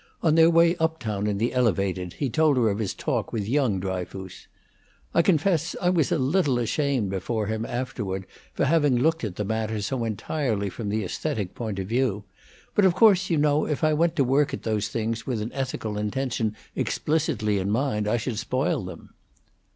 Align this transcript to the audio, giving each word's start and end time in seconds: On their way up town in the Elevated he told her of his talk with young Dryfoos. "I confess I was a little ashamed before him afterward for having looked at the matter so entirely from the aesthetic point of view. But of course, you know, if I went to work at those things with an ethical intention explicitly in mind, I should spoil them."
On 0.23 0.33
their 0.33 0.49
way 0.49 0.75
up 0.77 0.97
town 0.99 1.27
in 1.27 1.37
the 1.37 1.53
Elevated 1.53 2.13
he 2.13 2.27
told 2.27 2.57
her 2.57 2.69
of 2.71 2.79
his 2.79 2.95
talk 2.95 3.31
with 3.31 3.47
young 3.47 3.79
Dryfoos. 3.79 4.47
"I 5.13 5.21
confess 5.21 5.75
I 5.79 5.91
was 5.91 6.11
a 6.11 6.17
little 6.17 6.57
ashamed 6.57 7.11
before 7.11 7.45
him 7.45 7.67
afterward 7.67 8.25
for 8.55 8.65
having 8.65 8.95
looked 8.97 9.23
at 9.23 9.35
the 9.35 9.45
matter 9.45 9.79
so 9.79 10.03
entirely 10.03 10.71
from 10.71 10.89
the 10.89 11.03
aesthetic 11.03 11.53
point 11.53 11.77
of 11.77 11.85
view. 11.87 12.23
But 12.73 12.85
of 12.85 12.95
course, 12.95 13.29
you 13.29 13.37
know, 13.37 13.67
if 13.67 13.83
I 13.83 13.93
went 13.93 14.15
to 14.15 14.23
work 14.23 14.55
at 14.55 14.63
those 14.63 14.87
things 14.87 15.27
with 15.27 15.39
an 15.39 15.51
ethical 15.53 15.99
intention 15.99 16.55
explicitly 16.75 17.59
in 17.59 17.69
mind, 17.69 18.07
I 18.07 18.17
should 18.17 18.39
spoil 18.39 18.83
them." 18.83 19.11